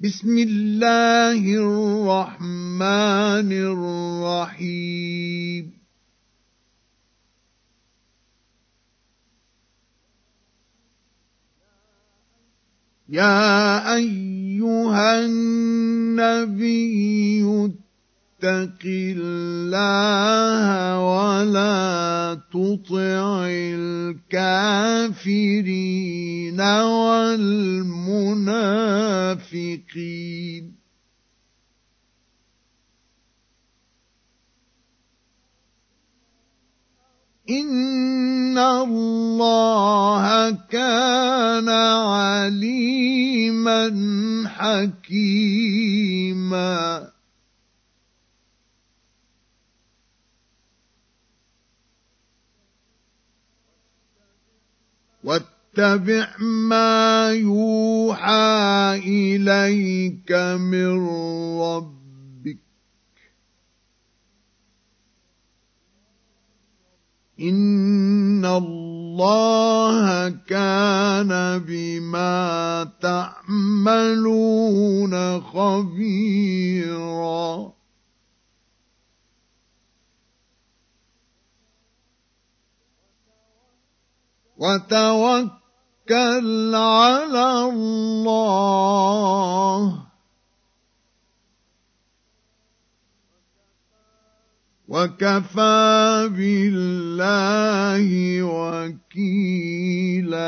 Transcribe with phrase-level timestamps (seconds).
[0.00, 3.52] بسم الله الرحمن
[4.52, 5.72] الرحيم.
[13.08, 17.42] يا أيها النبي
[18.42, 20.66] اتق الله
[21.00, 23.46] ولا تطع
[24.28, 24.80] الكافرين
[26.60, 27.56] والمنافقين.
[37.50, 42.52] إن الله كان عليما
[44.46, 45.56] حكيما.
[55.26, 61.08] واتبع ما يوحى إليك من
[61.60, 62.58] ربك.
[67.40, 74.20] إن الله كان بما تعملون
[75.40, 76.96] خبيرا.
[84.58, 85.50] وتوكل
[86.74, 88.96] على الله.
[94.88, 98.08] وكفى بالله
[99.12, 100.46] وكيلا.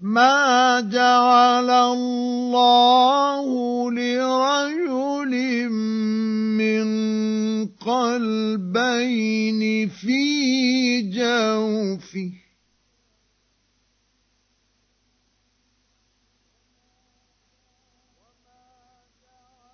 [0.00, 3.46] ما جعل الله
[3.92, 5.68] لرجل
[6.56, 6.86] من
[7.66, 12.32] قلبين في جوفه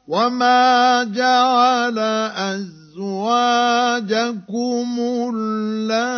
[0.08, 1.98] وما جعل
[2.96, 4.88] أزواجكم
[5.36, 6.16] اللائي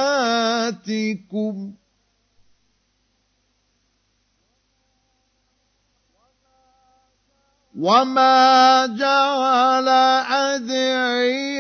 [7.80, 9.90] وما جعل
[10.30, 11.55] أدعياءكم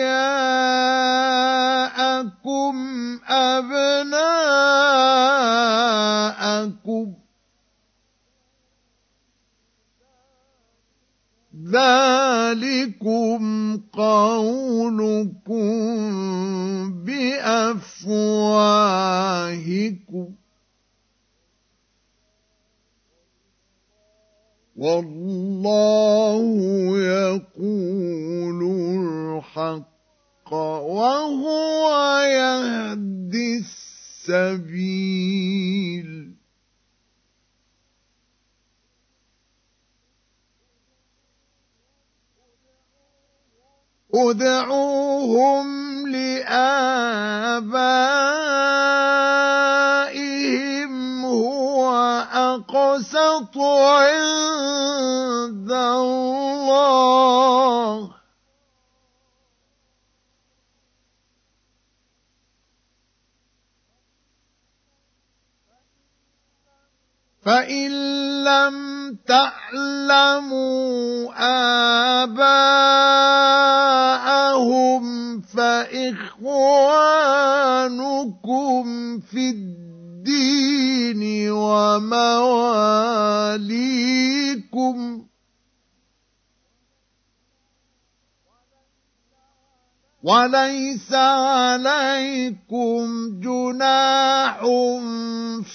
[11.76, 13.42] ذلكم
[13.94, 15.66] قولكم
[17.04, 18.16] بأفواهكم.
[24.76, 26.44] والله
[26.98, 28.60] يقول
[29.00, 33.58] الحق وهو يهدي
[34.30, 36.35] السبيل.
[44.16, 45.68] ادعوهم
[46.08, 46.76] لآبائهم
[51.26, 51.92] هو
[52.34, 54.12] أقسط عند
[55.72, 57.16] الله.
[67.46, 67.92] فإن
[68.44, 68.76] لم
[69.28, 71.32] تعلموا
[72.26, 73.76] آباءهم
[75.42, 76.36] فإخوانكم
[79.20, 82.16] في الدين ومواليكم
[90.26, 93.06] وليس عليكم
[93.40, 94.60] جناح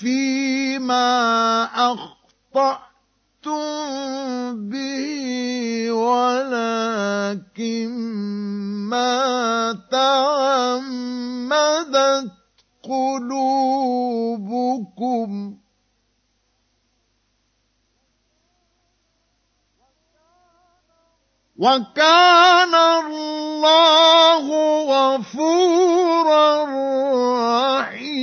[0.01, 1.09] فيما
[1.75, 2.81] أخطأتم
[4.71, 7.31] به ولكن
[8.91, 11.11] ما تعمدت
[12.83, 13.51] قلوبكم.
[21.61, 24.45] وكان الله
[24.89, 26.65] غفورا
[27.85, 28.21] رحيما.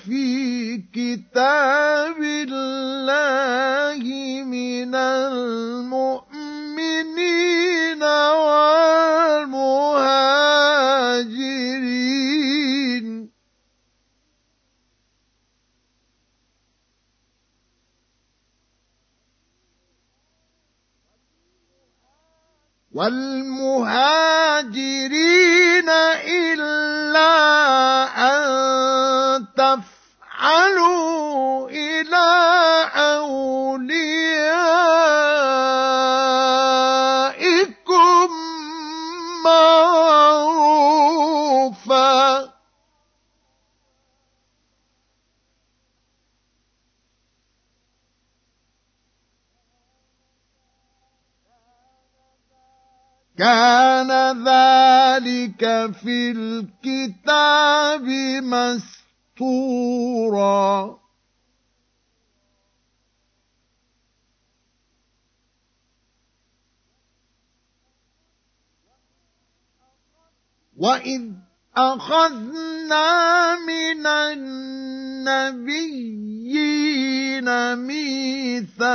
[0.06, 4.04] في كتاب الله
[4.44, 6.25] من المؤمنين
[11.95, 13.35] والمهاجرين
[22.96, 23.90] والمهاجرين
[26.28, 27.34] إلا
[28.18, 31.00] أن تفعلوا
[31.70, 32.28] إلى
[32.96, 34.16] أوليائكم
[53.38, 54.12] كان
[54.48, 58.08] ذلك في الكتاب
[59.40, 61.00] مسطورا
[70.78, 71.32] وإذ
[71.77, 75.86] أخذنا من النبيين
[77.75, 78.92] ميثاقهم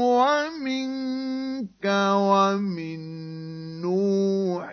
[0.00, 1.84] ومنك
[2.14, 3.00] ومن
[3.80, 4.72] نوح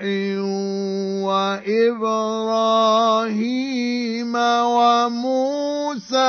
[1.72, 2.72] وإبراهيم
[4.76, 6.20] وموسى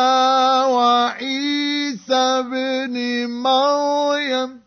[0.70, 4.62] وعيسى بن مريم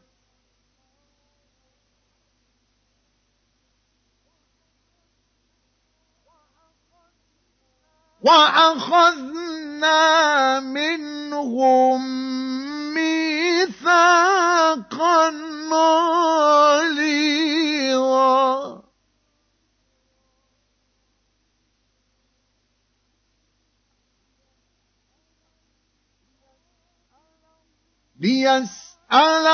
[8.25, 9.99] وأخذنا
[10.59, 12.01] منهم
[12.93, 14.45] ميثاقا
[16.85, 18.81] غليظا
[28.19, 29.47] ليسأل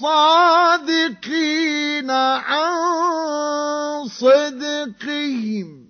[0.00, 5.81] الصادقين عن صدقهم.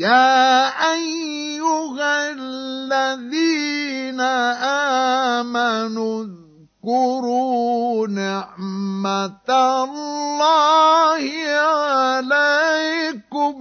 [0.00, 4.20] يا أيها الذين
[5.44, 9.50] آمنوا اذكروا نعمة
[9.84, 11.22] الله
[12.16, 13.56] عليكم.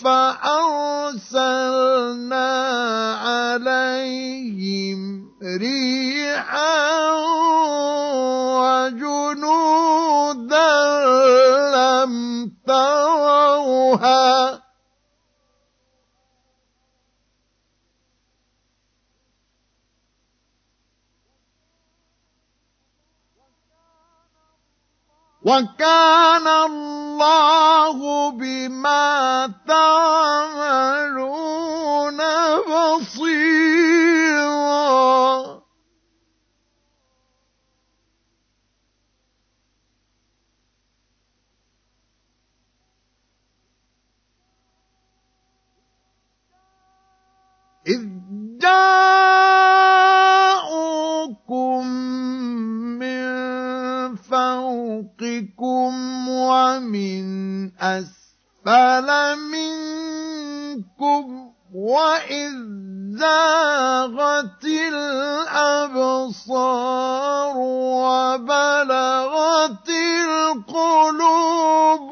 [0.03, 1.63] فأرسلنا
[3.15, 4.99] عليهم
[5.59, 6.83] ريحا
[9.43, 10.73] وجنودا
[11.75, 12.13] لم
[12.67, 14.63] تروها
[25.43, 31.03] وكان الله بما تعملون
[32.63, 33.43] بصيرا.
[47.87, 48.01] إذ
[48.61, 49.42] جاءوكم
[55.23, 57.25] فوقكم ومن
[57.79, 61.23] أسفل منكم
[61.73, 62.53] وإذ
[63.19, 66.03] زاغت الأبصار
[68.03, 69.09] وبلغت
[70.29, 72.11] القلوب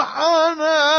[0.00, 0.94] الحناجر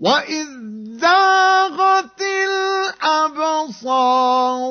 [0.00, 0.46] وإذ
[1.00, 2.20] زاغت
[3.02, 4.70] الأبصار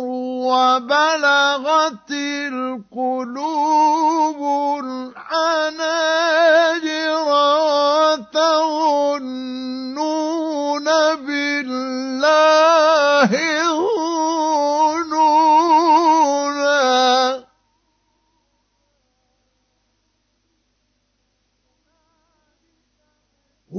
[0.49, 2.11] وبلغت
[2.51, 4.39] القلوب
[4.85, 6.29] الحناجر
[8.19, 10.87] وتظنون
[11.25, 13.31] بالله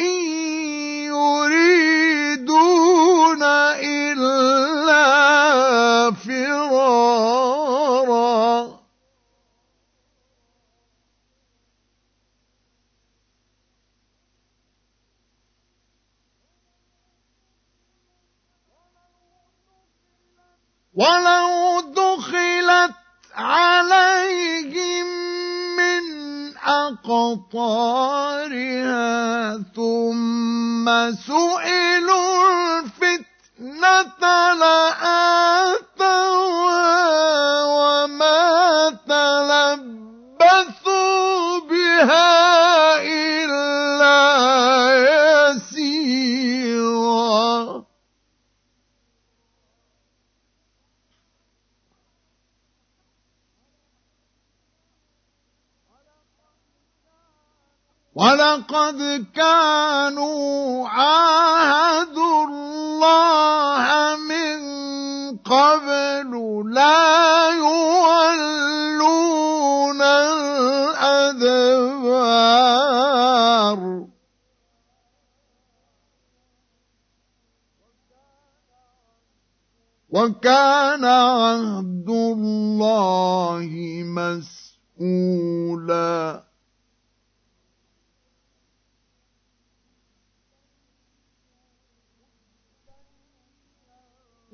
[0.00, 0.20] إن
[1.04, 1.79] يريدون
[21.00, 22.92] ولو دخلت
[23.36, 25.06] عليهم
[25.76, 26.04] من
[26.60, 28.40] أقطارها
[29.76, 36.04] ثم سئلوا الفتنة لآتوها
[37.64, 38.90] وما
[40.28, 40.80] تلبثوا
[41.70, 42.59] بها
[58.14, 64.60] ولقد كانوا عاهدوا الله من
[65.38, 66.30] قبل
[66.74, 67.92] لا يولون
[70.02, 71.60] الأدبار
[80.10, 83.70] وكان عهد الله
[84.04, 85.49] مسؤولا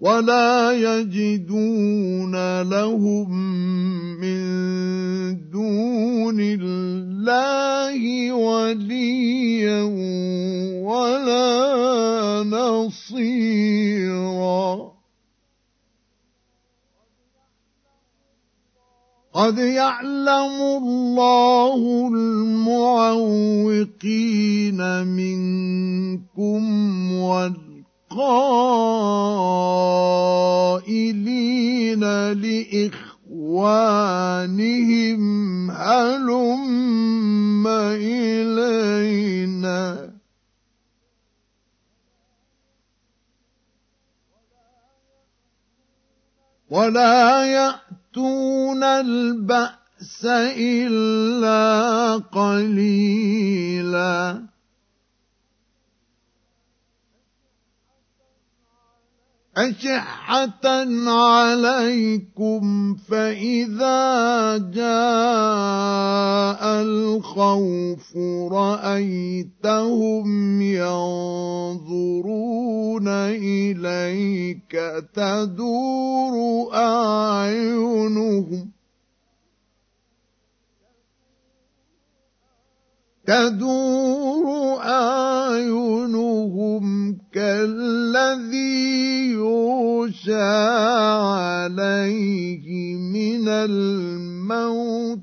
[0.00, 3.30] ولا يجدون لهم
[4.20, 4.40] من
[5.50, 9.82] دون الله وليا
[10.80, 11.60] ولا
[12.48, 13.70] نصيرا
[19.32, 23.20] قد يعلم الله المعوقين
[25.06, 26.62] منكم
[27.12, 27.69] والمعوقين
[28.10, 29.60] قائلين
[32.32, 32.90] لإخوانهم
[35.70, 39.00] هلم إلينا.
[46.70, 50.26] ولا يأتون البأس
[50.56, 53.40] إلا قليلاً.
[59.60, 60.64] أشحة
[61.10, 64.82] عليكم فإذا جاء
[66.82, 68.16] الخوف
[68.52, 72.28] رأيتهم ينظرون
[73.08, 74.72] إليك
[75.14, 76.34] تدور
[76.74, 78.70] أعينهم
[83.30, 84.46] تدور
[84.82, 86.04] أعينهم
[87.32, 90.42] كالذي يغشى
[91.62, 92.66] عليه
[92.96, 95.20] من الموت.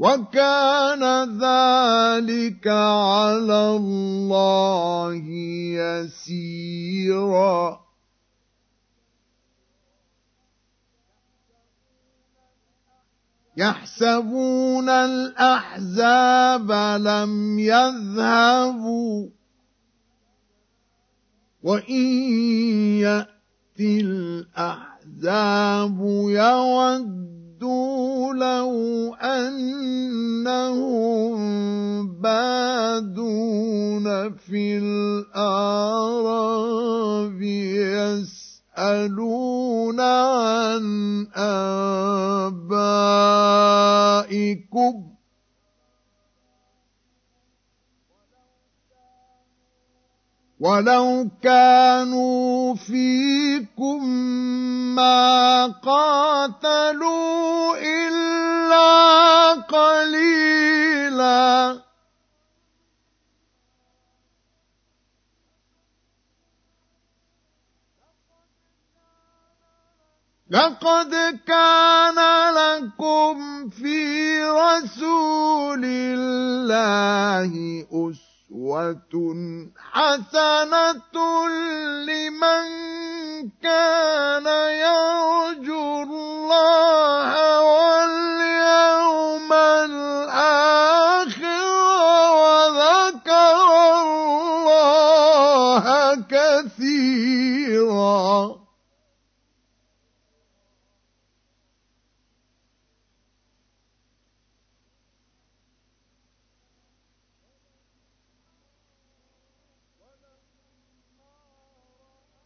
[0.00, 1.04] وكان
[1.36, 5.16] ذلك على الله
[5.76, 7.80] يسيرا.
[13.56, 19.28] يحسبون الأحزاب لم يذهبوا
[21.62, 22.04] وإن
[23.04, 28.72] يأتي الأحزاب يود وَدُّوا لَوْ
[29.14, 30.60] أَنَّهُم
[32.20, 35.82] بَادُونَ فِي الْأَعْرَابِ
[38.72, 42.80] يَسْأَلُونَ عَنْ آبَائِكُمْ
[50.60, 54.08] ولو كانوا فيكم
[54.94, 60.20] ما قاتلوا إلا قليلا
[70.50, 71.14] لقد
[71.46, 72.18] كان
[72.54, 77.52] لكم في رسول الله
[77.92, 81.14] أسوة أسوة حسنة
[82.06, 82.66] لمن
[83.62, 87.30] كان يرجو الله
[87.62, 89.52] واليوم
[89.84, 90.90] الآخر
[92.42, 93.68] وذكر
[94.02, 95.04] الله
[96.30, 97.80] كثيرا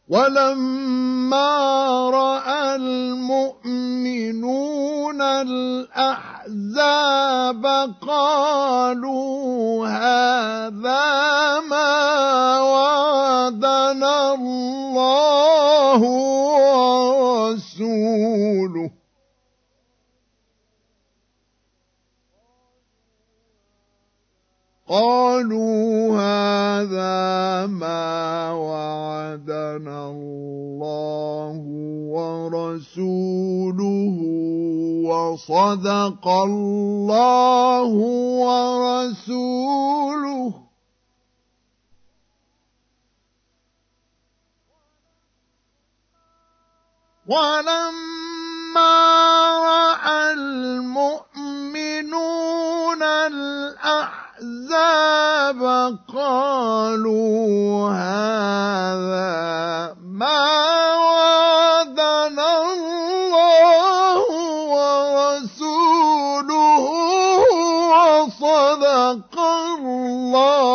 [0.07, 1.49] ولما
[2.09, 4.35] راى المؤمنون
[5.21, 6.75] الاحزاب
[8.07, 16.01] قالوا هذا ما وعدنا الله
[16.55, 17.94] ورسوله
[24.85, 31.57] قالوا هذا ما وعدنا الله
[32.13, 33.81] ورسوله
[35.09, 37.89] وصدق الله
[38.45, 39.65] ورسوله.
[47.27, 48.95] ولما
[49.65, 51.41] رأى المؤمنون
[53.03, 55.61] الأحزاب الأحزاب
[56.15, 60.43] قالوا هذا ما
[60.95, 64.19] وعدنا الله
[64.75, 66.83] ورسوله
[67.95, 69.35] وصدق
[69.79, 70.74] الله.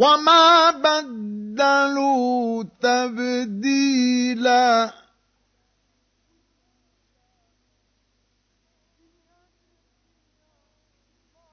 [0.01, 4.21] وما بدلوا تبديلاً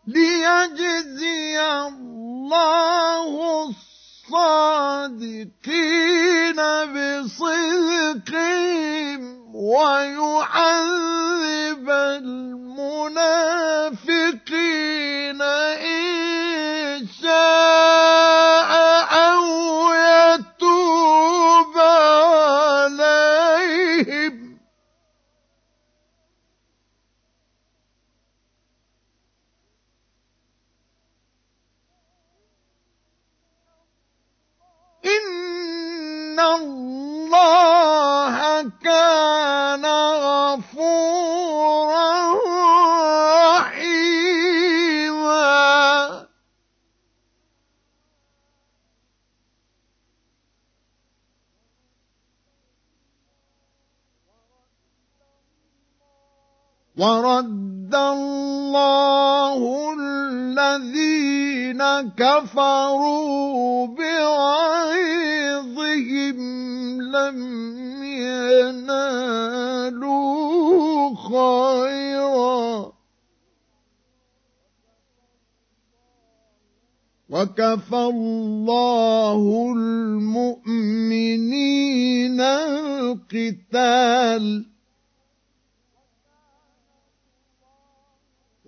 [0.08, 3.28] ليجزي الله
[5.28, 6.56] الصادقين
[8.18, 9.20] بصدقهم
[9.54, 11.08] ويعذب
[11.90, 13.02] المنافقين
[15.82, 18.70] إن شاء
[19.32, 19.44] أو
[37.34, 39.84] الله كان
[40.24, 41.28] غفورا
[43.58, 43.88] رحيما.
[56.96, 59.60] ورد الله
[59.98, 61.82] الذين
[62.16, 64.07] كفروا بغيظهم
[67.30, 69.16] لم ينالوا
[71.16, 72.92] خيرا.
[77.30, 84.66] وكفى الله المؤمنين القتال.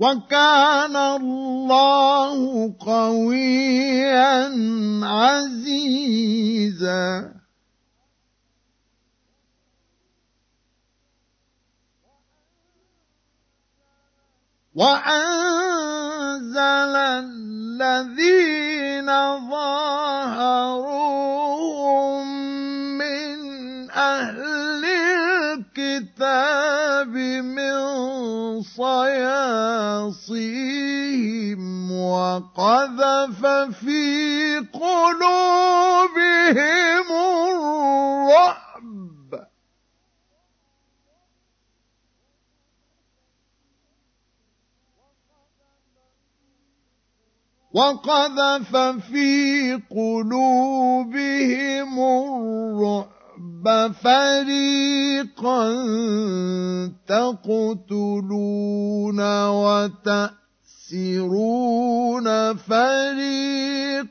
[0.01, 4.51] وكان الله قويا
[5.03, 5.81] عزيزا.
[14.75, 16.61] وأنزل
[17.83, 19.07] الذين
[19.51, 20.71] ظاهروهم
[22.99, 24.85] من أهل
[25.77, 27.75] الكتاب من
[28.63, 30.11] صياصيهم
[31.93, 33.47] وقذف
[33.83, 36.21] في قلوبهم
[37.11, 38.70] الرعب
[47.73, 51.11] وقذف في قلوبهم
[51.99, 55.71] الرعب فريقا
[57.09, 58.41] تقتلون
[59.49, 61.07] وتأسرون
[62.57, 64.11] فريقا.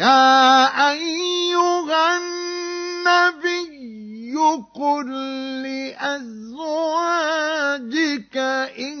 [0.00, 3.60] يا أيها النبي
[4.74, 5.08] قل
[5.62, 7.16] لأزواجك
[8.78, 8.98] إن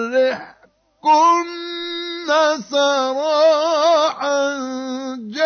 [0.00, 0.70] وأسرحكن
[2.70, 4.36] سراحا
[5.16, 5.39] جميلا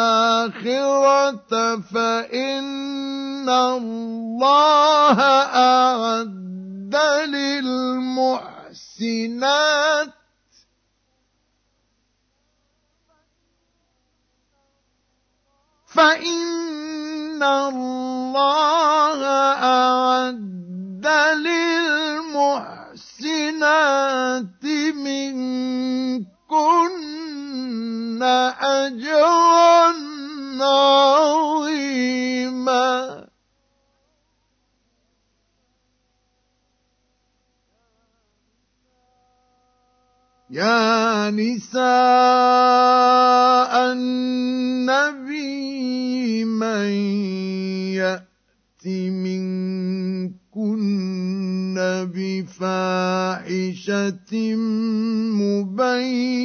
[1.91, 6.95] فإن الله أعد
[7.27, 8.59] للمحسنات
[15.99, 19.19] فإن الله
[19.63, 21.07] أعد
[21.43, 22.63] للمحسنات
[24.95, 26.19] منكن
[28.61, 29.93] أجرا
[30.61, 32.09] عظيما.
[40.51, 41.83] يا نساء
[43.93, 45.29] النبي
[46.45, 46.89] من
[47.93, 50.49] يأت منكن
[52.15, 53.53] بفاحشة
[55.37, 56.37] مبينة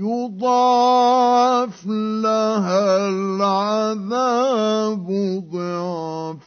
[0.00, 5.06] يضاعف لها العذاب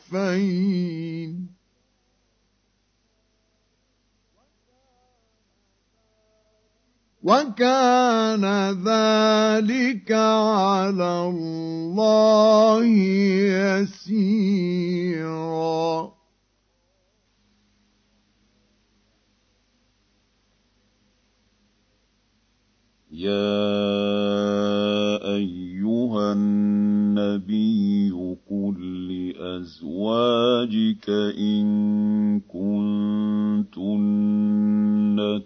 [0.05, 0.67] ضعفين.
[7.27, 8.45] وكان
[8.87, 12.85] ذلك على الله
[13.83, 15.27] يسيرا.
[23.11, 23.35] يا
[25.35, 28.16] أيها النبي
[28.49, 31.67] قل لأزواجك إن
[32.39, 33.97] كنتن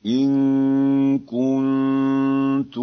[0.06, 2.78] إن كنتن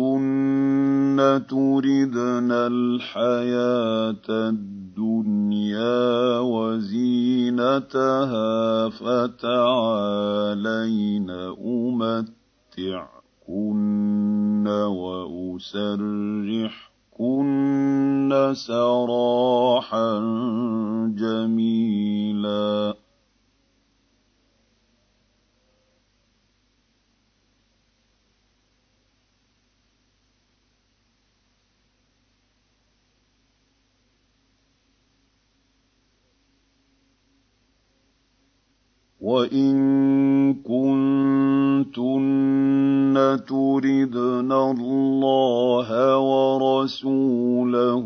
[1.49, 8.09] تردن الحياة الدنيا وزينتها
[8.89, 9.95] فتعالين
[11.65, 12.35] أمتعكن
[14.87, 16.25] وأسرحكن
[18.53, 20.19] سراحا
[21.17, 23.04] جميلا
[39.25, 39.73] وإن
[40.61, 41.95] كنتن
[43.47, 48.05] تردن الله ورسوله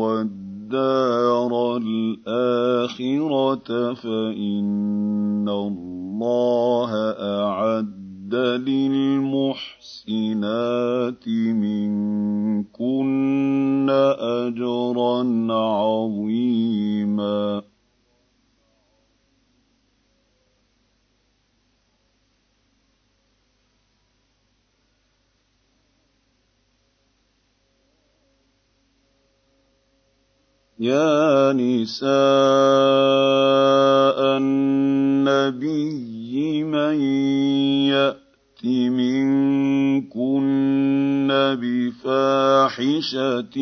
[0.00, 6.90] والدار الآخرة فإن الله
[31.82, 32.12] نساء
[34.38, 35.84] النبي
[36.64, 37.00] من
[37.90, 40.22] يأت منكن
[41.60, 43.54] بفاحشة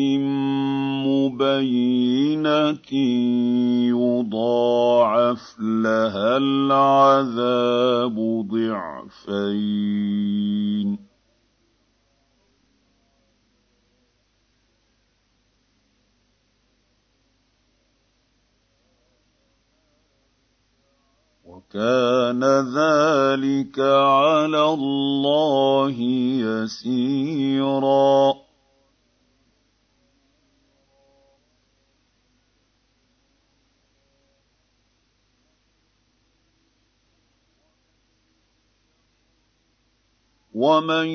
[40.81, 41.07] ومن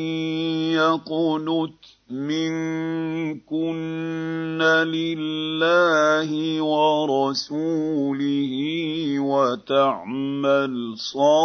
[0.78, 3.58] يقنت منكن
[4.62, 6.30] لله
[6.62, 8.52] ورسوله
[9.20, 11.35] وتعمل صالحا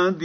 [0.00, 0.24] كأحد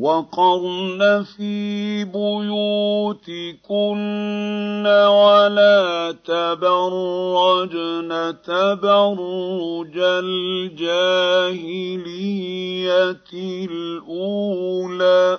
[0.00, 3.66] وقرن في بيوتكن
[4.86, 8.10] ولا تبرجن
[8.44, 11.20] تبرج الجاهلية
[13.70, 15.38] الأولى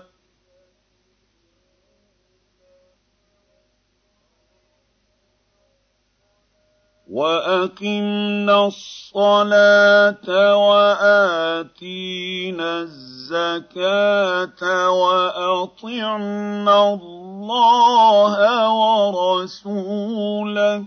[7.12, 10.28] واقمنا الصلاه
[10.68, 18.70] واتينا الزكاه واطعنا الله
[19.12, 20.84] ورسوله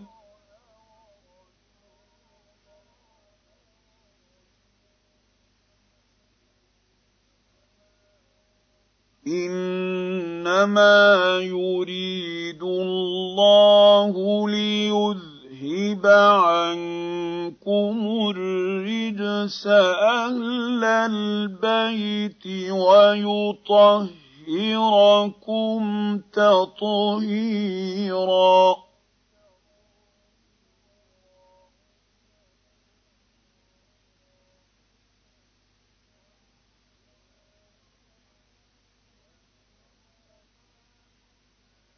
[9.27, 15.34] انما يريد الله ليذ
[15.65, 16.07] يذهب
[16.47, 17.97] عنكم
[18.37, 24.11] الرجس أهل البيت ويطهركم
[26.33, 27.65] تطهيرا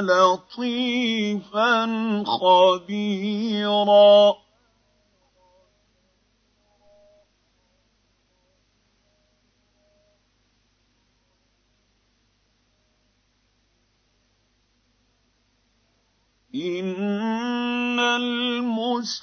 [0.00, 1.86] لطيفا
[2.26, 3.66] خبيرا.
[16.54, 19.16] ان المسلمين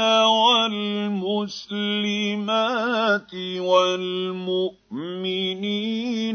[0.00, 1.64] والمسلمات
[3.58, 4.88] والمؤمنين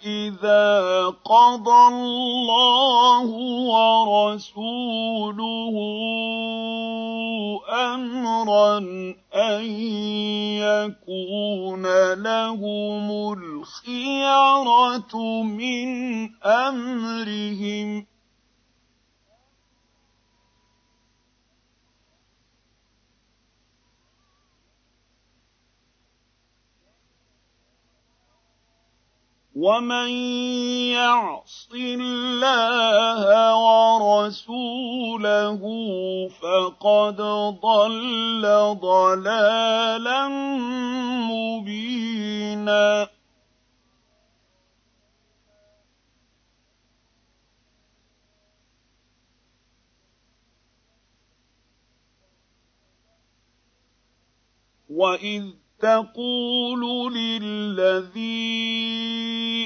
[0.05, 3.27] اذا قضى الله
[3.71, 5.75] ورسوله
[7.71, 8.79] امرا
[9.35, 9.65] ان
[10.67, 11.85] يكون
[12.15, 15.89] لهم الخيره من
[16.45, 18.10] امرهم
[29.55, 30.09] ومن
[30.95, 33.55] يعص الله
[33.97, 35.61] ورسوله
[36.41, 37.17] فقد
[37.63, 38.43] ضل
[38.81, 40.29] ضلالا
[41.31, 43.09] مبينا
[54.91, 58.51] واذ تقول للذي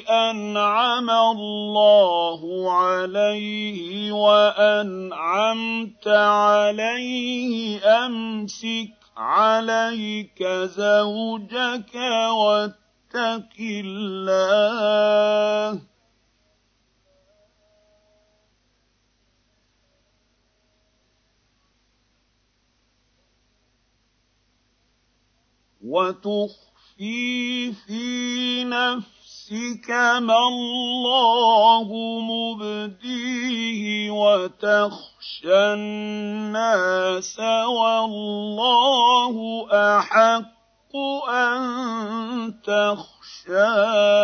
[0.08, 11.94] أنعم الله عليه وأنعمت عليه أمسك عليك زوجك
[12.30, 15.80] واتق الله
[25.84, 31.88] وتخفي في نفسك ما الله
[32.20, 40.54] مبديه وتخشى الناس والله أحق
[41.30, 42.54] أن
[43.54, 44.14] تخشاه.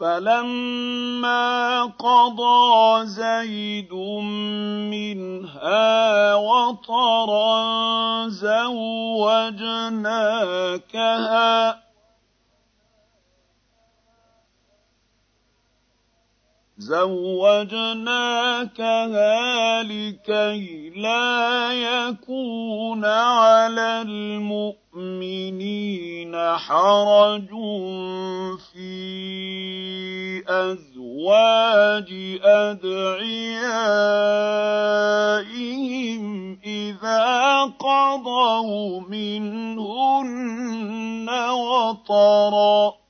[0.00, 3.92] فلما قضى زيد
[4.94, 7.58] منها وطرا
[8.28, 9.78] زوجناكها
[16.78, 17.82] زوجناكها
[19.82, 24.76] لكي لا يكون على المؤمنين
[26.56, 27.48] حرج
[28.72, 32.12] في ازواج
[32.42, 32.98] ادعيائهم
[36.64, 40.28] اذا قضوا منهن
[41.50, 43.07] وطرا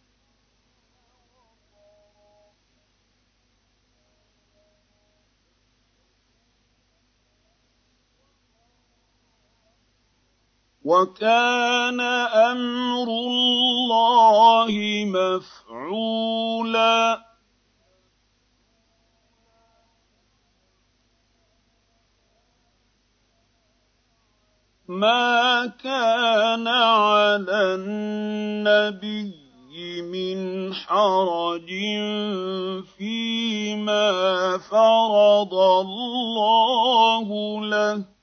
[10.88, 14.72] وكان أمر الله
[15.04, 16.98] مفعولا.
[24.88, 29.32] ما كان على النبي
[30.02, 31.70] من حرج
[32.96, 34.08] فيما
[34.58, 37.28] فرض الله
[37.60, 38.17] له.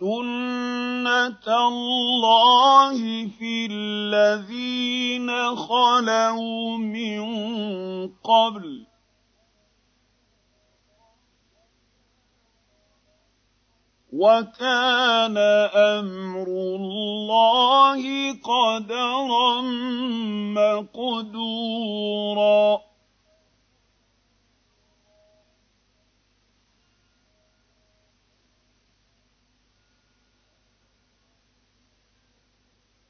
[0.00, 2.98] سنه الله
[3.38, 7.22] في الذين خلوا من
[8.08, 8.86] قبل
[14.12, 15.36] وكان
[15.74, 19.60] أمر الله قدرا
[20.94, 22.08] مقدورا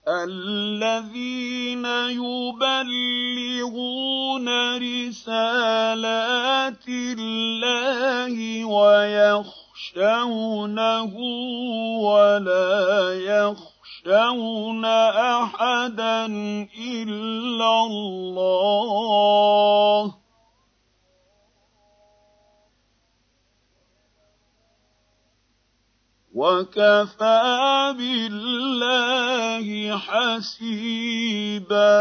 [0.08, 1.84] الذين
[2.16, 3.68] يبلغون
[4.78, 5.98] رسالات
[6.88, 10.24] الله ويخشونه
[12.00, 14.84] ولا يخشون
[15.44, 16.26] أحدا
[16.80, 18.98] إلا الله.
[26.38, 29.66] وكفى بالله
[29.98, 31.94] حسيبا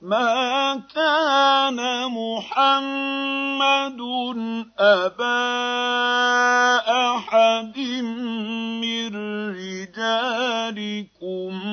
[0.00, 4.00] ما كان محمد
[4.78, 5.58] أبا
[7.10, 7.78] أحد
[8.78, 9.10] من
[9.58, 10.70] رجالكم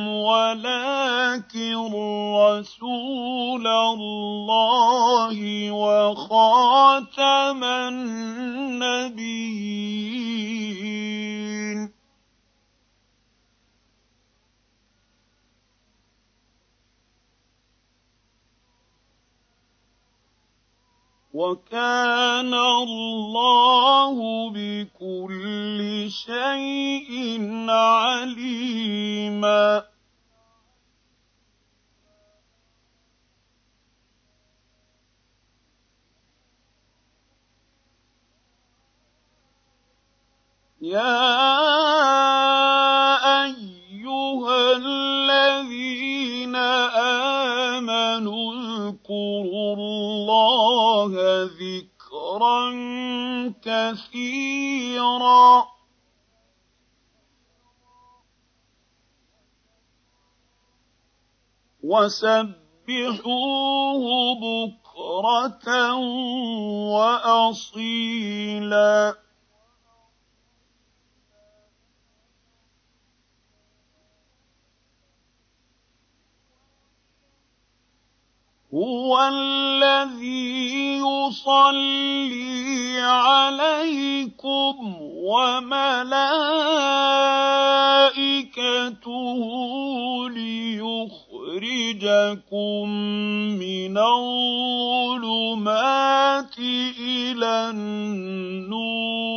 [0.07, 1.93] ولكن
[2.33, 5.37] رسول الله
[5.71, 9.25] وخاتم النبيين.
[21.35, 24.15] وكان الله
[24.55, 27.19] بكل شيء
[27.69, 29.03] عليما.
[40.81, 41.65] يا
[44.05, 46.55] أيها الذين
[47.75, 51.11] آمنوا اذكروا الله
[51.43, 52.71] ذكرا
[53.65, 55.65] كثيرا.
[61.83, 63.25] وسبحوه
[64.35, 65.67] بكرة
[66.93, 69.24] واصيلا.
[78.75, 84.75] هو الذي يصلي عليكم
[85.23, 86.19] وملائكته
[90.29, 91.19] ليخرجكم
[93.59, 93.97] من
[95.17, 96.59] الظلمات
[96.99, 99.34] إلى النور.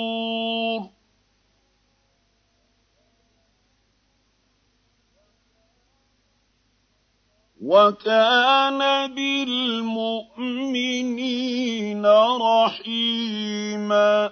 [7.69, 8.81] وكان
[9.15, 12.07] بالمؤمنين
[12.41, 14.31] رحيما.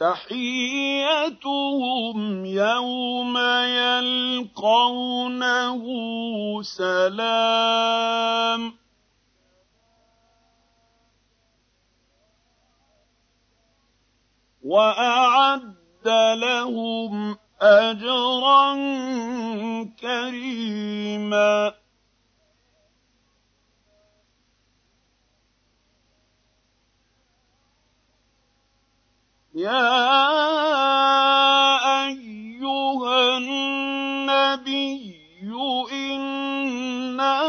[0.00, 3.38] تحيتهم يوم
[4.18, 5.82] يلقونه
[6.62, 8.72] سلام.
[14.64, 18.74] واعد لهم اجرا
[20.00, 21.72] كريما
[29.54, 30.00] يا
[32.06, 35.14] أيها النبي
[35.92, 37.40] إنا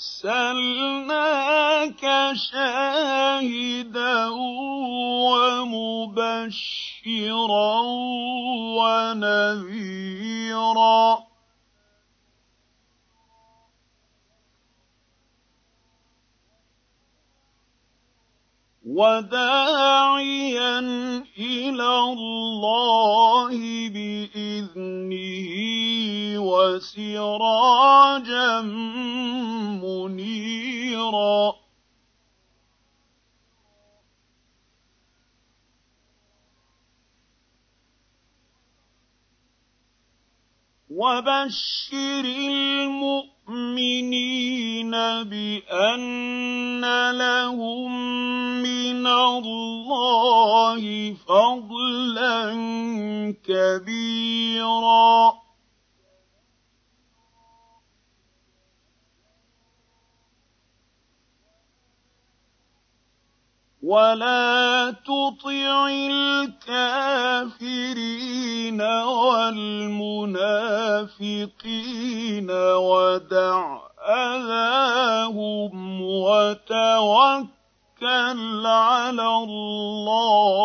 [0.00, 2.00] أرسلناك
[2.52, 4.16] شاهدا
[6.10, 7.80] ومبشرا
[9.60, 11.04] ونذيرا
[18.90, 20.78] وداعيا
[21.38, 25.50] إلى الله بإذنه
[26.50, 27.80] وسراجا
[29.82, 31.59] منيرا.
[41.00, 42.24] وبشر
[43.48, 44.10] المؤمنين
[45.24, 47.90] بأن لهم
[48.62, 50.82] من الله
[51.28, 52.52] فضلا
[53.48, 55.32] كبيرا.
[63.90, 65.88] ولا تطع
[66.70, 67.60] الكافرين
[68.82, 70.30] والمنافقين
[72.50, 77.50] ودع اذاهم وتوكل
[78.66, 80.60] على الله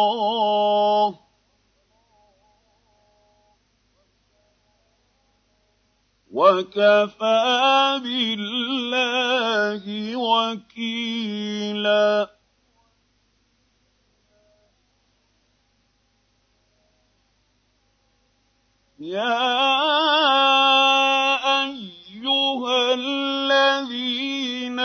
[6.31, 11.15] وكفى بالله وكيلا
[18.99, 19.35] يا
[21.67, 24.79] ايها الذين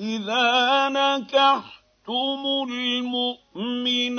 [0.06, 4.16] إذا نكحتم المؤمنات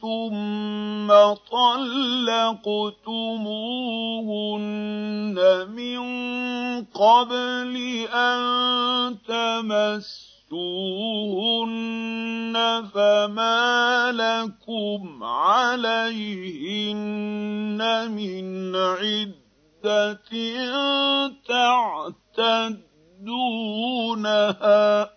[0.00, 1.08] ثم
[1.50, 2.56] طلقتموهن
[5.74, 6.00] من
[6.84, 7.74] قبل
[8.14, 8.40] أن
[9.28, 10.10] تمسوهن
[12.94, 17.00] فما لكم عليهن
[18.12, 20.20] من عدة
[21.48, 22.89] تعتد
[23.24, 25.10] دونها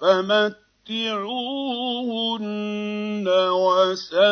[0.00, 0.48] فمتعوهن
[3.28, 4.24] وسرحوهن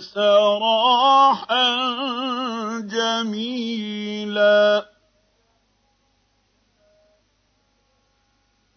[0.00, 1.70] سراحا
[2.80, 4.90] جميلا.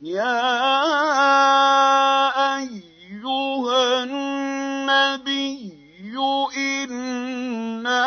[0.01, 0.73] يا
[6.57, 8.05] إِنَّا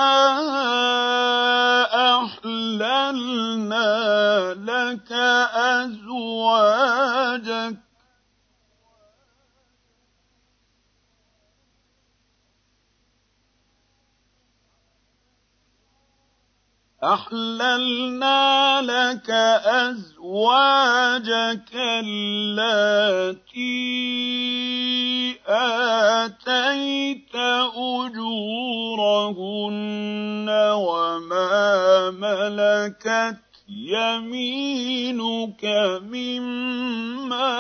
[2.25, 3.91] أَحْلَلْنَا
[4.55, 5.13] لَكَ
[5.83, 7.86] أَزْوَاجَكَ
[17.05, 19.31] أحللنا لك
[19.91, 22.57] أزواجك التي
[25.47, 27.35] آتيت
[27.77, 29.37] أجورهن
[30.75, 35.65] وما ملكت يمينك
[36.03, 37.51] مما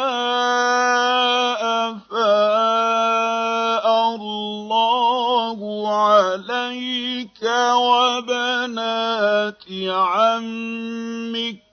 [1.90, 5.58] أفاء الله
[5.98, 7.42] عليك
[7.74, 11.65] وبنات عمك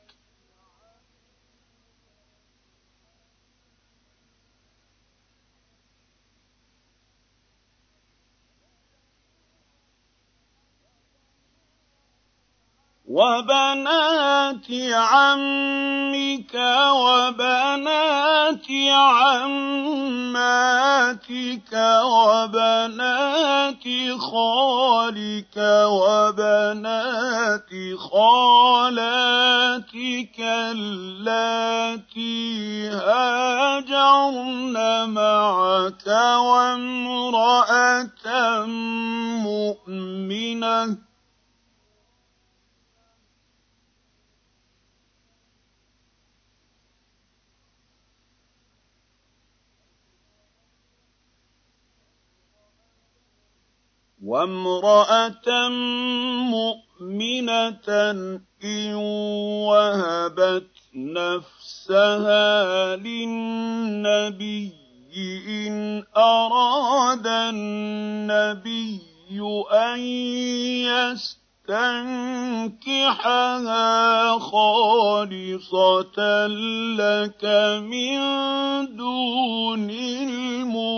[13.14, 16.56] وبنات عمك
[17.06, 18.68] وبنات
[19.30, 20.64] عماتك
[22.14, 23.86] وبنات
[24.18, 25.58] خالك
[25.94, 27.72] وبنات
[28.12, 29.20] خالاتك
[30.74, 31.60] اللاتي
[32.90, 34.76] هاجرن
[35.10, 36.08] معك
[36.48, 37.86] وامرأة
[39.46, 41.13] مؤمنة
[54.24, 55.70] وامرأة
[56.50, 57.88] مؤمنة
[58.64, 58.96] إن
[59.68, 64.72] وهبت نفسها للنبي
[65.48, 69.02] إن أراد النبي
[69.74, 70.00] أن
[72.70, 76.48] يستنكحها خالصة
[76.98, 77.46] لك
[77.84, 78.18] من
[78.96, 80.94] دون المؤمنين.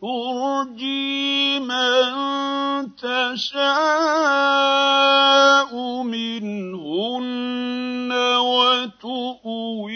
[0.00, 3.60] ترجي من تشاء
[6.02, 9.90] منهن وتؤوي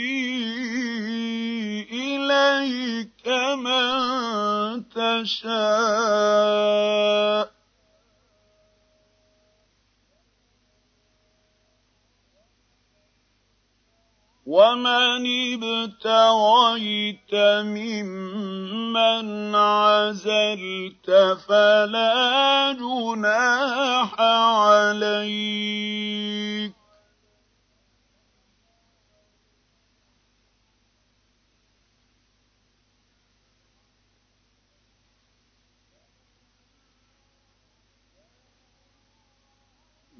[1.92, 5.54] إليك من تشاء.
[14.46, 15.24] ومن
[15.54, 17.34] ابتغيت
[17.64, 21.10] ممن عزلت
[21.48, 24.20] فلا جناح
[24.60, 25.64] عليك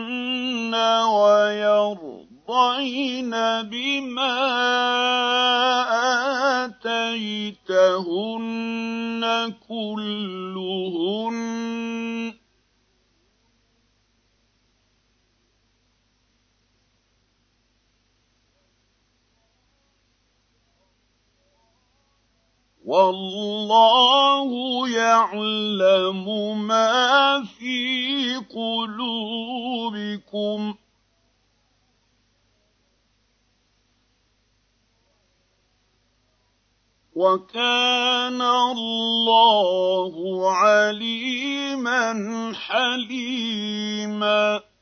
[1.14, 2.10] ويرضين
[3.70, 4.34] بما
[6.64, 7.94] آتيتهن
[9.68, 11.38] كلهن
[22.84, 24.50] والله
[24.88, 29.14] يعلم ما في قلوبكم.
[37.16, 42.02] وكان الله عليما
[42.54, 44.73] حليما.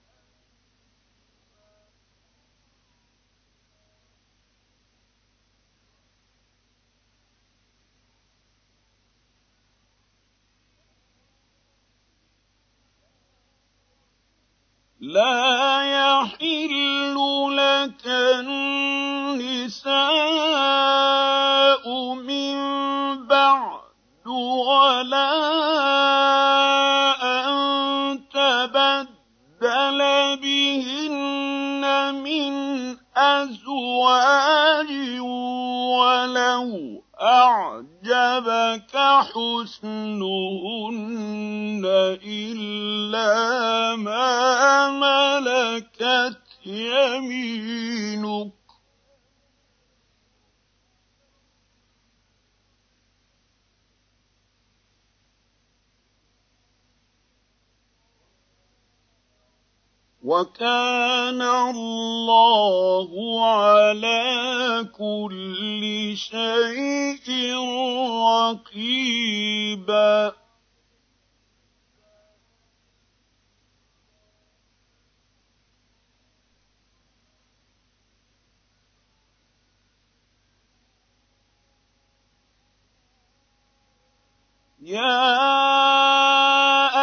[15.02, 17.18] لا يحل
[17.58, 18.54] لك النساء
[22.14, 22.56] من
[23.26, 25.32] بعد ولا
[27.22, 30.00] أن تبدل
[30.42, 32.54] بهن من
[33.16, 34.90] أزواج
[35.98, 37.02] ولو
[38.06, 38.96] أعجبك
[39.32, 40.22] حسنهن
[42.24, 43.30] إلا
[43.96, 48.52] ما ملكت يمينك
[60.22, 63.10] وكان الله
[63.46, 67.28] على كل شيء
[68.62, 70.32] رقيبا.
[84.82, 85.82] يا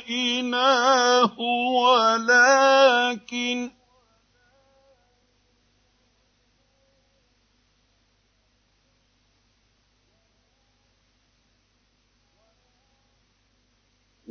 [0.09, 1.39] إناه
[1.81, 3.71] ولكن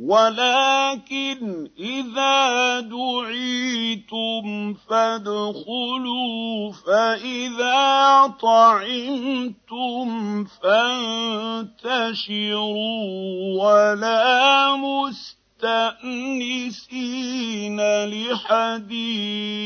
[0.07, 10.07] ولكن إذا دعيتم فادخلوا فإذا طعمتم
[10.45, 11.63] فانتشروا
[13.63, 16.21] ولا مستأنسين
[18.05, 19.57] لحديث.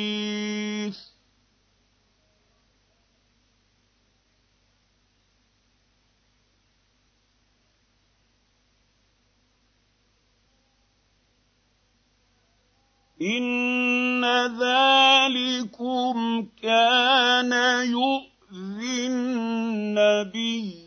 [13.21, 14.25] إن
[14.57, 17.53] ذلكم كان
[17.85, 20.81] يؤذي النبي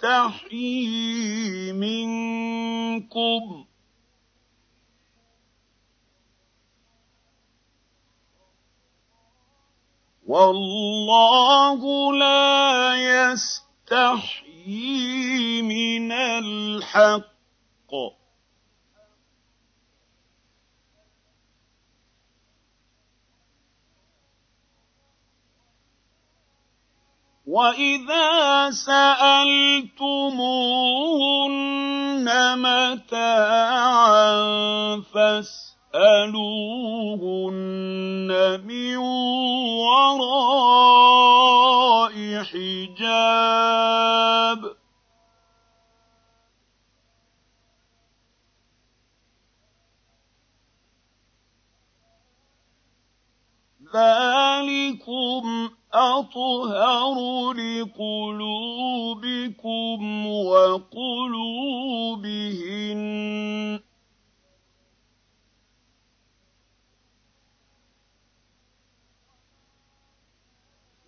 [0.00, 3.64] فيستحيي منكم
[10.26, 12.94] والله لا
[13.32, 14.42] يستحيي
[15.62, 17.40] من الحق
[27.50, 29.90] وإذا سألتموهن
[32.58, 34.30] متاعا
[35.14, 36.30] فاسألوهن
[38.66, 38.96] من
[39.82, 40.44] وراء
[42.44, 43.10] حجاب
[53.94, 58.26] ذلكم أطهر لقلوبكم
[60.26, 61.10] وقلوبهن.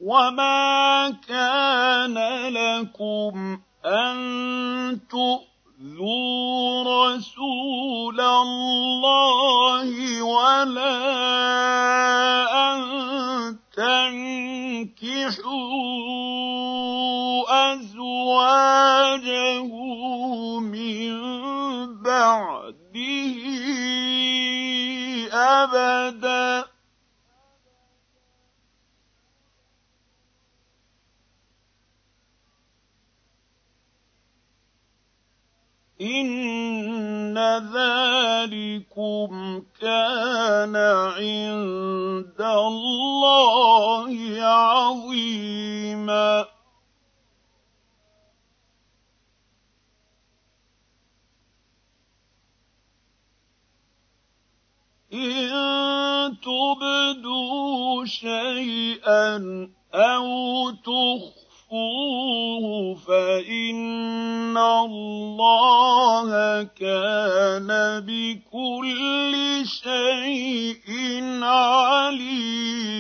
[0.03, 2.19] وما كان
[2.49, 10.93] لكم أن تؤذوا رسول الله ولا
[15.33, 15.92] الْمَسْئُولُ
[65.33, 67.69] الله كان
[68.07, 70.89] بكل شيء
[71.43, 72.93] عليما.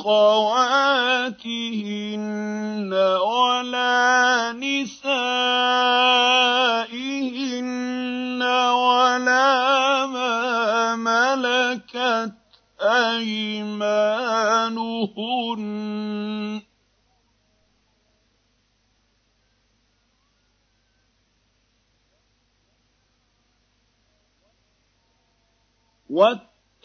[0.00, 1.40] أخواتهن
[2.92, 5.22] ولا نسائهن
[8.72, 12.32] ولا ما ملكت
[12.80, 14.10] أيمانهن.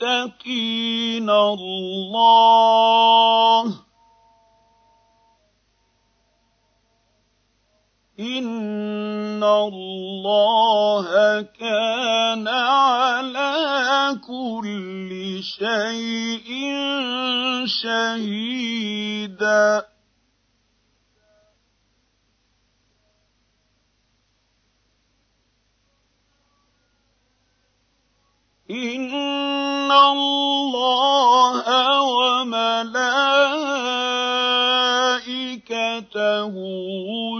[0.02, 3.66] واتقين الله
[8.20, 13.56] إن الله كان على
[14.28, 16.48] كل شيء
[17.66, 19.86] شهيدا
[28.72, 31.66] إن الله
[32.02, 32.64] وملائكته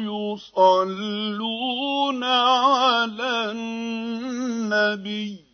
[0.06, 1.04] يصلون
[2.24, 5.45] على النبي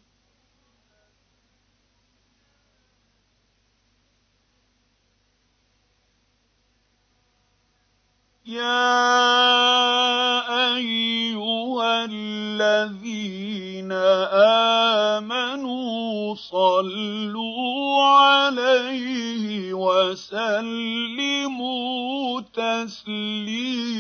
[8.51, 10.43] يا
[10.75, 13.91] ايها الذين
[15.11, 21.41] امنوا صلوا عليه وسلموا
[22.53, 23.91] تسليما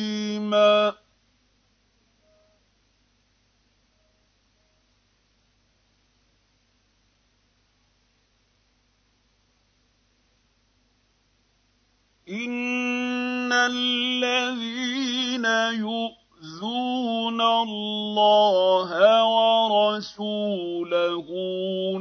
[12.31, 15.45] إن الذين
[15.83, 18.89] يؤذون الله
[19.25, 20.47] ورسوله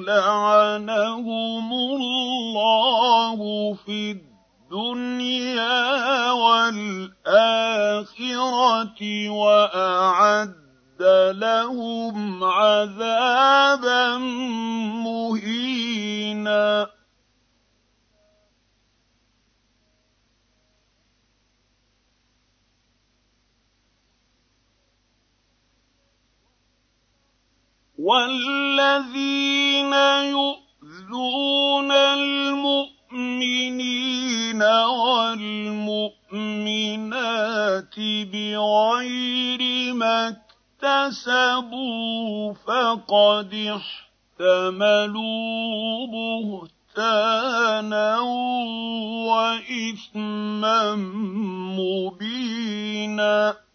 [0.07, 3.39] لعنهم الله
[3.75, 4.11] في
[4.71, 7.41] الدنيا والآخرة
[9.31, 10.55] وأعد
[11.31, 14.19] لهم عذابا
[15.05, 16.87] مهينا
[28.01, 29.93] والذين
[30.33, 32.91] يؤذون المؤمنين
[34.63, 36.11] والمؤمنات
[38.33, 40.29] بغير ما
[40.83, 43.55] اكتسبوا فقد
[44.41, 45.27] احتملوا
[46.97, 48.19] بهتانا
[49.29, 50.95] واثما
[51.79, 53.70] مبينا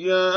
[0.00, 0.32] يا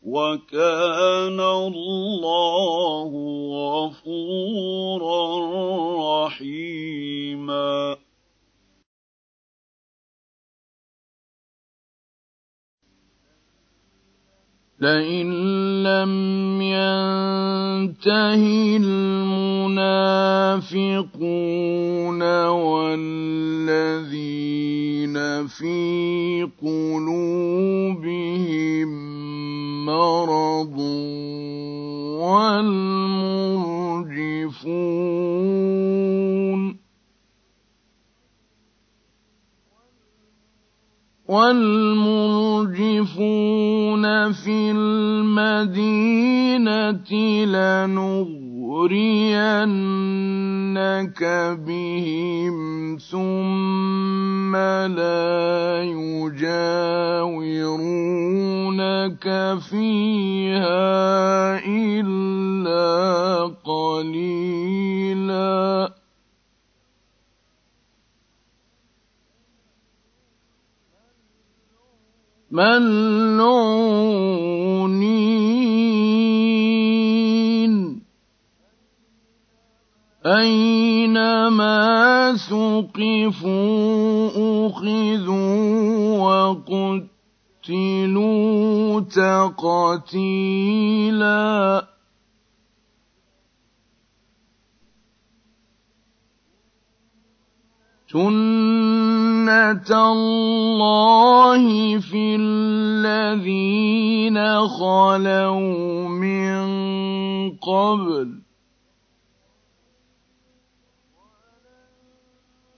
[0.03, 3.11] وكان الله
[3.81, 5.21] غفورا
[6.27, 8.10] رحيما.
[14.81, 15.29] لئن
[15.83, 16.13] لم
[16.63, 18.43] ينته
[18.81, 19.81] المنافقون
[22.49, 23.91] والذين
[25.47, 27.91] في قلوبهم
[29.87, 30.79] مرض
[32.21, 32.81] والمرجفون
[41.31, 42.75] والمرجفون
[44.33, 45.91] في المدينة
[47.47, 48.41] لنغرينك
[51.67, 52.57] بهم
[52.99, 56.77] ثم لا يجاورونك
[59.71, 60.79] فيها
[61.67, 62.91] إلا
[63.65, 64.41] قليلاً.
[72.51, 74.11] ملعونين.
[80.27, 81.77] أينما
[82.37, 84.29] ثقفوا
[84.67, 86.19] أخذوا
[87.69, 90.41] وقتلوا تقتيلاً
[98.11, 101.63] سُنَّةَ اللَّهِ
[102.01, 106.59] فِي الَّذِينَ خَلَوْا مِن
[107.63, 108.43] قَبْلُ ۖ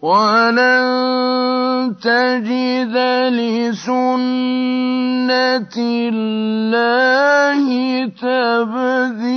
[0.04, 2.96] وَلَن تَجِدَ
[3.32, 4.56] لِسُنَّةِ
[6.12, 7.66] اللَّهِ
[8.20, 9.32] تَبْدِيلًا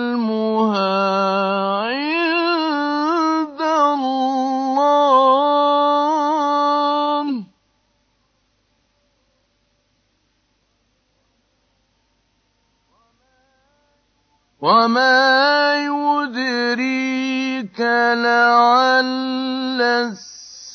[14.61, 19.80] وما يدريك لعل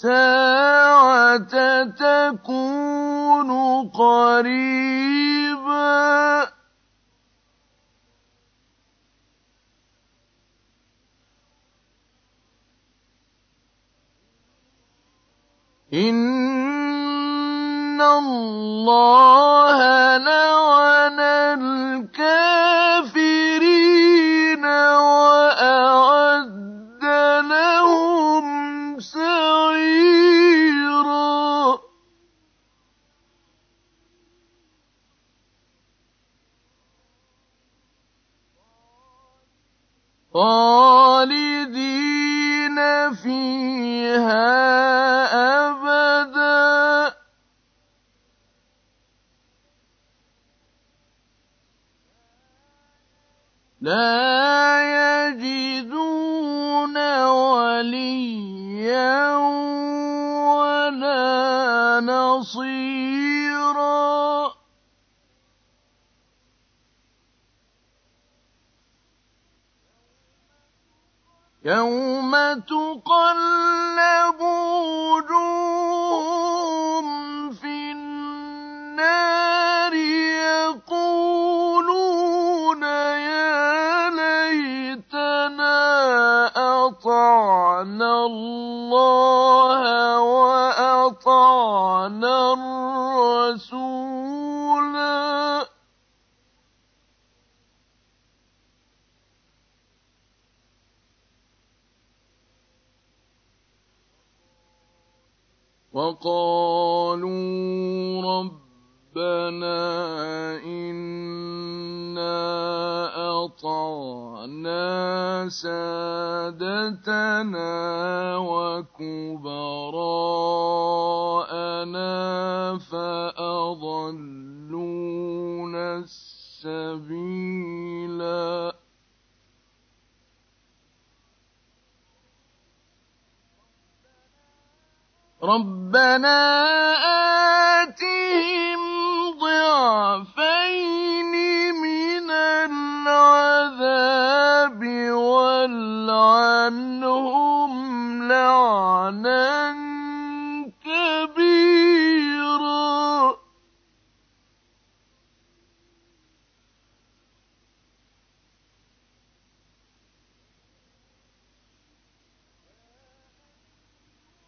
[0.06, 3.50] الساعة تكون
[3.90, 5.26] قريبا
[15.94, 19.78] إن الله
[20.18, 21.20] لعن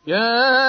[0.07, 0.66] يا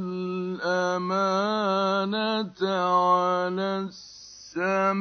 [0.00, 1.12] الأمانة
[2.62, 4.92] على السماوات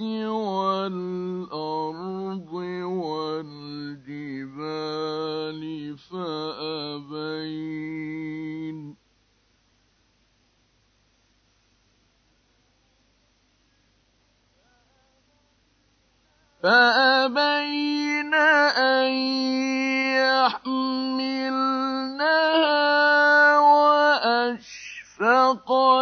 [0.00, 1.27] والأرض.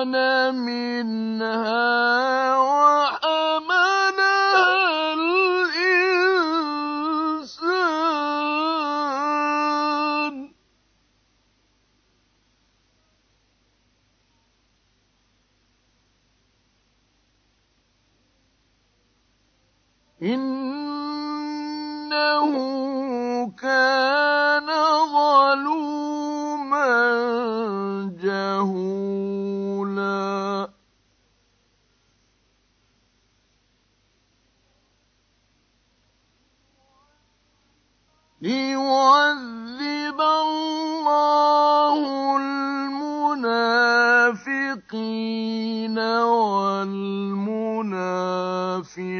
[0.07, 2.26] لنا منها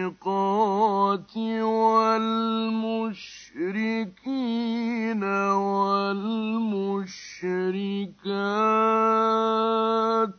[0.07, 1.37] والمشرقات
[4.07, 5.23] والمشركين
[8.87, 10.31] والمشركات